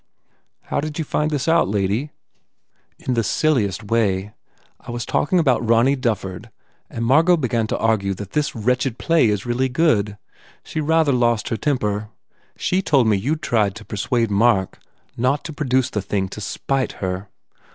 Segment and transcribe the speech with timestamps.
[0.63, 2.09] "How did you find this out, Lady"
[3.07, 4.33] "In the silliest way.
[4.79, 6.49] I was talking about Ronny Dufford
[6.89, 10.17] and Margot began to argue that this wretched play is really good.
[10.63, 12.09] She rather lost her temper.
[12.57, 14.79] She told me you d tried to per suade Mark
[15.17, 17.29] not to produce the thing to spite her.